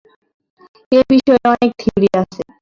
[0.91, 2.41] এ বিষয়ে অনেক থিওরি আছে।